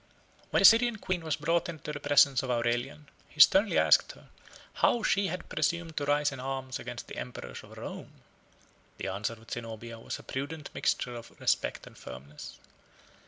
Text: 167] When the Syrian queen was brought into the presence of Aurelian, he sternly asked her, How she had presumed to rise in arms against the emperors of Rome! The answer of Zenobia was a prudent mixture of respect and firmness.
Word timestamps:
167] 0.49 0.51
When 0.55 0.61
the 0.61 0.65
Syrian 0.65 0.97
queen 0.97 1.23
was 1.23 1.35
brought 1.35 1.69
into 1.69 1.93
the 1.93 1.99
presence 1.99 2.41
of 2.41 2.49
Aurelian, 2.49 3.07
he 3.29 3.39
sternly 3.39 3.77
asked 3.77 4.13
her, 4.13 4.29
How 4.73 5.03
she 5.03 5.27
had 5.27 5.47
presumed 5.47 5.95
to 5.97 6.05
rise 6.05 6.31
in 6.31 6.39
arms 6.39 6.79
against 6.79 7.07
the 7.07 7.17
emperors 7.17 7.61
of 7.61 7.77
Rome! 7.77 8.23
The 8.97 9.09
answer 9.09 9.33
of 9.33 9.51
Zenobia 9.51 9.99
was 9.99 10.17
a 10.17 10.23
prudent 10.23 10.71
mixture 10.73 11.13
of 11.15 11.39
respect 11.39 11.85
and 11.85 11.95
firmness. 11.95 12.57